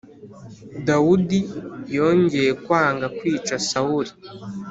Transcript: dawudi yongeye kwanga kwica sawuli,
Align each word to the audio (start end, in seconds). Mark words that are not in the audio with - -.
dawudi 0.87 1.39
yongeye 1.97 2.51
kwanga 2.63 3.05
kwica 3.17 3.55
sawuli, 3.69 4.11